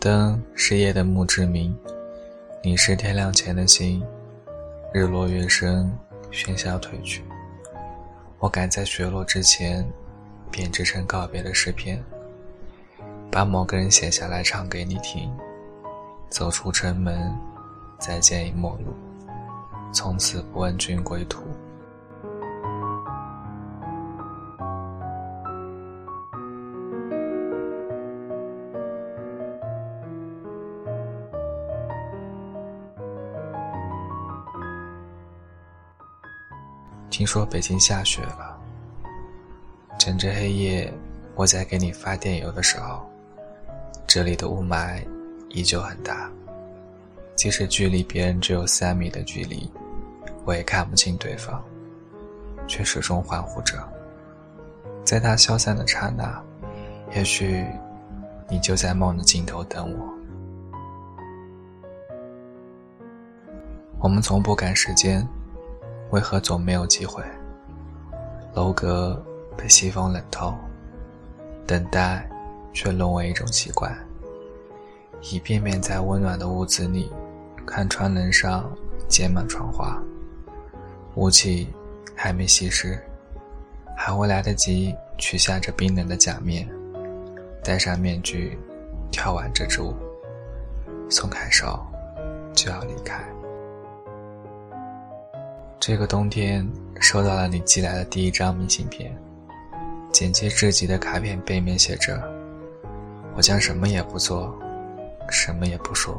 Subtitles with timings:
[0.00, 1.76] 灯是夜的墓志铭，
[2.64, 4.02] 你是天亮前的星，
[4.94, 5.92] 日落月升，
[6.32, 7.22] 喧嚣褪去。
[8.38, 9.86] 我赶在雪落之前，
[10.50, 12.02] 编织成告别的诗篇，
[13.30, 15.30] 把某个人写下来唱给你听。
[16.30, 17.30] 走出城门，
[17.98, 18.94] 再见已陌路，
[19.92, 21.42] 从此不问君归途。
[37.20, 38.58] 听说北京下雪了。
[39.98, 40.90] 趁着黑夜，
[41.34, 43.06] 我在给你发电邮的时候，
[44.06, 45.06] 这里的雾霾
[45.50, 46.30] 依旧很大。
[47.36, 49.70] 即使距离别人只有三米的距离，
[50.46, 51.62] 我也看不清对方，
[52.66, 53.76] 却始终欢呼着。
[55.04, 56.42] 在他消散的刹那，
[57.14, 57.66] 也许
[58.48, 60.08] 你就在梦的尽头等我。
[63.98, 65.22] 我们从不赶时间。
[66.10, 67.22] 为何总没有机会？
[68.52, 69.22] 楼阁
[69.56, 70.52] 被西风冷透，
[71.66, 72.28] 等待
[72.72, 73.96] 却沦为一种习惯。
[75.22, 77.12] 一遍遍在温暖的屋子里，
[77.64, 78.68] 看窗棱上
[79.06, 80.02] 结满窗花，
[81.14, 81.72] 雾气
[82.16, 82.98] 还没稀释，
[83.96, 86.68] 还未来得及取下这冰冷的假面，
[87.62, 88.58] 戴上面具，
[89.12, 89.94] 跳完这支舞，
[91.08, 91.86] 松开手，
[92.52, 93.22] 就要离开。
[95.80, 99.10] 这个冬天，收到了你寄来的第一张明信片，
[100.12, 102.22] 简洁至极的卡片背面写着
[103.34, 104.54] ：“我将什么也不做，
[105.30, 106.14] 什么也不说，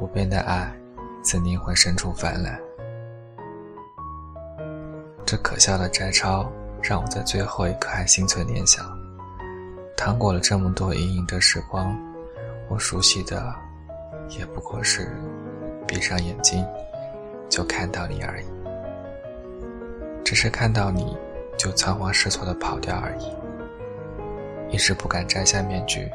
[0.00, 0.74] 无边的爱
[1.22, 2.58] 自灵魂深处泛滥。”
[5.26, 6.50] 这可笑的摘抄
[6.82, 8.86] 让我在最后一刻还心存念想。
[9.98, 11.94] 趟过了这么多隐隐的时光，
[12.70, 13.54] 我熟悉的，
[14.30, 15.14] 也不过是
[15.86, 16.64] 闭上眼睛。
[17.48, 18.46] 就看到你而已，
[20.24, 21.16] 只是看到你
[21.56, 23.32] 就仓皇失措的跑掉而已。
[24.68, 26.10] 一直不敢摘下面具，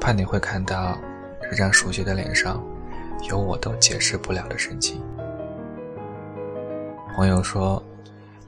[0.00, 0.98] 怕你会看到
[1.42, 2.64] 这张熟悉的脸上
[3.28, 5.02] 有我都解释不了的神情。
[7.14, 7.82] 朋友说，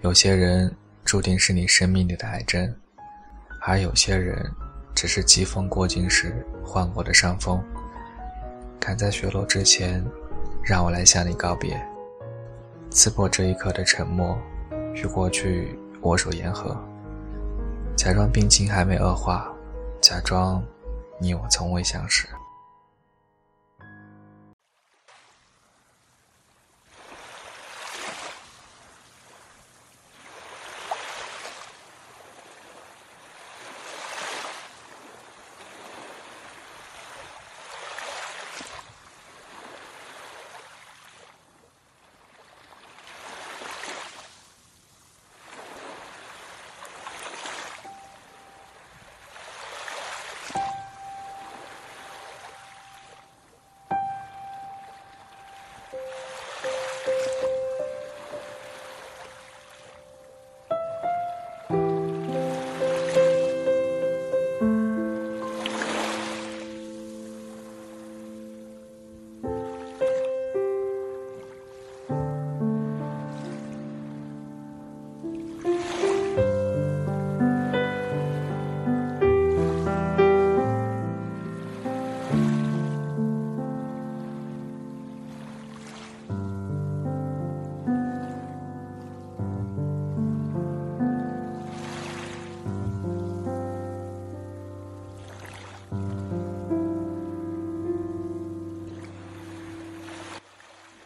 [0.00, 0.74] 有些人
[1.04, 2.74] 注定是你生命里的癌症，
[3.60, 4.50] 而有些人
[4.94, 7.62] 只是疾风过境时患过的伤风。
[8.80, 10.04] 赶在雪落之前。
[10.62, 11.74] 让我来向你告别，
[12.90, 14.36] 刺破这一刻的沉默，
[14.94, 16.76] 与过去握手言和，
[17.96, 19.48] 假装病情还没恶化，
[20.00, 20.62] 假装
[21.20, 22.26] 你我从未相识。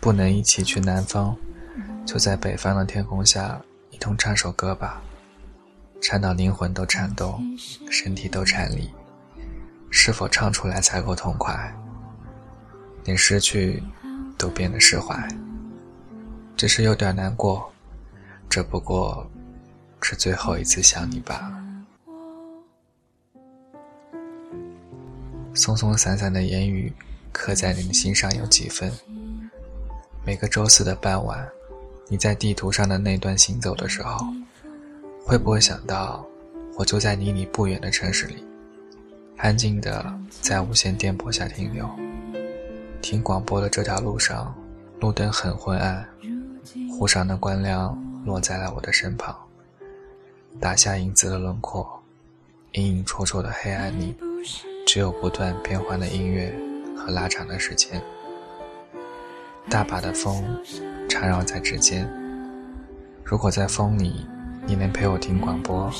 [0.01, 1.35] 不能一起去南方，
[2.05, 3.59] 就在北方的天空下
[4.05, 5.03] 同唱首歌吧，
[6.03, 7.43] 唱到灵魂都颤动，
[7.91, 8.91] 身体都颤栗，
[9.91, 11.75] 是否唱出来才够痛快？
[13.05, 13.83] 连失去
[14.37, 15.27] 都变得释怀，
[16.55, 17.73] 只是有点难过，
[18.51, 19.27] 这不过
[20.03, 21.65] 是最后一次想你罢了。
[25.55, 26.93] 松松散散的言语，
[27.33, 28.93] 刻在你的心上有几分？
[30.27, 31.49] 每个周四的傍晚，
[32.09, 34.27] 你在地图上的那段行走的时候，
[35.25, 36.25] 会不会想到，
[36.77, 38.45] 我就在离你不远的城市里，
[39.39, 41.89] 安静的在无线电波下停留，
[43.01, 44.55] 听广播的这条路上，
[45.01, 46.07] 路灯很昏暗，
[46.91, 49.35] 湖上的光亮落在了我的身旁，
[50.61, 52.03] 打下影子的轮廓，
[52.73, 54.15] 隐隐绰绰的黑暗里，
[54.87, 56.55] 只有不断变换的音乐
[56.97, 58.03] 和拉长的时间。
[59.69, 60.45] 大把的风
[61.09, 62.09] 缠绕在指尖。
[63.25, 64.27] 如果在风里，
[64.67, 65.91] 你能陪我听广播，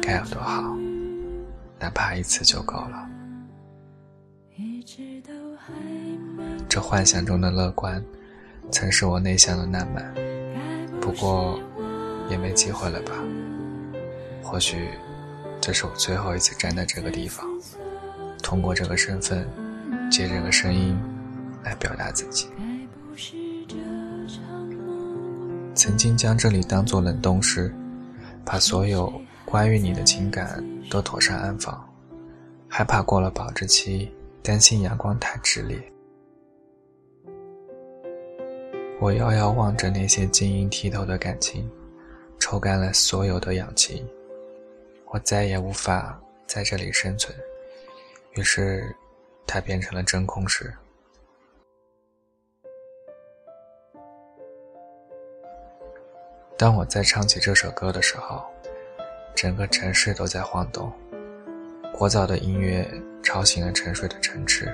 [0.00, 0.76] 该有多好！
[1.78, 3.08] 哪怕一次就够了。
[6.68, 8.02] 这幻想中的乐观，
[8.70, 10.14] 曾是我内向的浪漫。
[11.00, 11.60] 不过，
[12.30, 13.12] 也没机会了吧？
[14.42, 14.88] 或许，
[15.60, 17.46] 这是我最后一次站在这个地方，
[18.42, 19.46] 通过这个身份，
[20.10, 20.98] 借这个声音，
[21.74, 22.48] 来表达自己。
[25.74, 27.74] 曾经将这里当做冷冻室，
[28.44, 29.12] 把所有
[29.44, 31.84] 关于你的情感都妥善安放，
[32.68, 34.08] 害怕过了保质期，
[34.42, 35.82] 担心阳光太炽烈。
[39.00, 41.68] 我遥遥望着那些晶莹剔透的感情，
[42.38, 44.04] 抽干了所有的氧气，
[45.06, 47.36] 我再也无法在这里生存。
[48.34, 48.94] 于是，
[49.46, 50.72] 它变成了真空室。
[56.56, 58.44] 当我在唱起这首歌的时候，
[59.34, 60.92] 整个城市都在晃动。
[61.92, 62.88] 聒噪的音乐
[63.24, 64.72] 吵醒了沉睡的城池。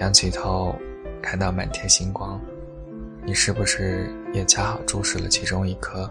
[0.00, 0.76] 仰起头，
[1.22, 2.38] 看到满天星光，
[3.24, 6.10] 你是不是也恰好注视了其中一颗？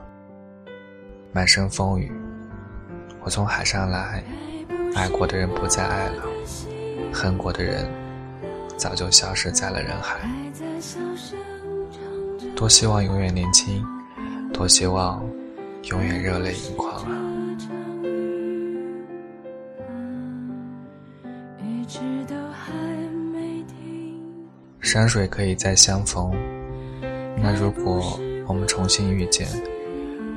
[1.31, 2.11] 满身风雨，
[3.21, 4.23] 我从海上来，
[4.95, 6.23] 爱过的人不再爱了，
[7.13, 7.87] 恨过的人
[8.77, 10.27] 早就消失在了人海。
[12.55, 13.85] 多希望永远年轻。
[14.55, 15.21] 多希望
[15.83, 17.11] 永远热泪盈眶啊！
[24.79, 26.31] 山水可以再相逢，
[27.35, 28.17] 那如果
[28.47, 29.45] 我们重新遇见，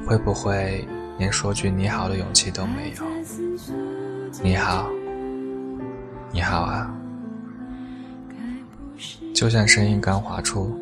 [0.05, 0.85] 会不会
[1.17, 3.05] 连说句你好的勇气都没有？
[4.43, 4.91] 你好，
[6.32, 6.93] 你好啊！
[9.32, 10.76] 就像声音刚滑出，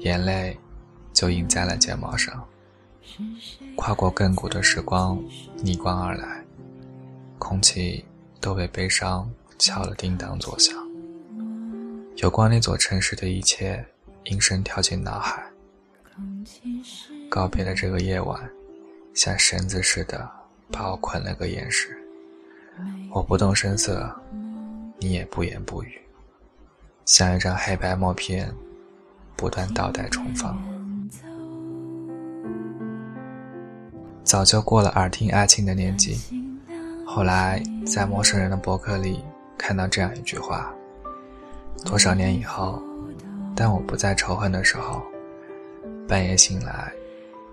[0.00, 0.54] 眼泪
[1.14, 2.44] 就印在了睫毛上。
[3.76, 5.22] 跨过亘古的时光，
[5.62, 6.44] 逆光而来，
[7.38, 8.04] 空气
[8.40, 10.74] 都被悲伤敲了叮当作响。
[12.16, 13.84] 有关那座城市的一切，
[14.24, 15.44] 应声跳进脑海。
[17.28, 18.50] 告别的这个夜晚，
[19.14, 20.30] 像绳子似的
[20.70, 21.96] 把我捆了个严实。
[23.10, 24.14] 我不动声色，
[24.98, 26.00] 你也不言不语，
[27.04, 28.52] 像一张黑白默片，
[29.36, 30.56] 不断倒带重放。
[34.24, 36.18] 早就过了耳听爱情的年纪，
[37.06, 39.22] 后来在陌生人的博客里
[39.58, 40.74] 看到这样一句话：
[41.84, 42.82] 多少年以后，
[43.54, 45.02] 当我不再仇恨的时候，
[46.08, 46.90] 半夜醒来，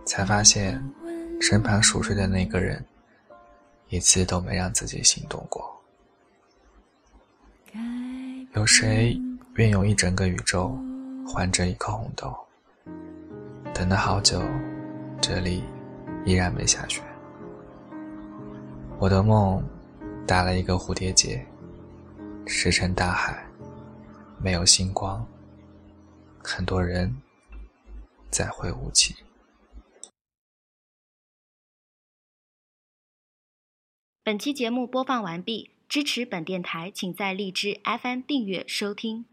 [0.06, 0.81] 才发现
[1.41, 2.83] 身旁熟睡的那个人，
[3.89, 5.69] 一次都没让自己心动过。
[8.53, 9.19] 有谁
[9.56, 10.77] 愿用一整个宇宙
[11.27, 12.33] 换这一颗红豆？
[13.73, 14.41] 等了好久，
[15.21, 15.63] 这里。
[16.25, 17.01] 依然没下雪。
[19.00, 19.63] 我的梦
[20.27, 21.45] 打了一个蝴蝶结，
[22.45, 23.45] 石沉大海，
[24.39, 25.27] 没有星光。
[26.44, 27.21] 很多人
[28.29, 29.16] 再会无期。
[34.23, 39.25] 本期节目播放完毕，支持本电台，请在荔枝 FM 订阅收听。